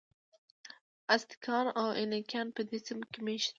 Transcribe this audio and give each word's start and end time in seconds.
ازتکیان 1.15 1.67
او 1.79 1.87
اینکایان 1.99 2.47
په 2.55 2.61
دې 2.69 2.77
سیمو 2.85 3.05
کې 3.11 3.19
مېشت 3.25 3.47
وو. 3.49 3.49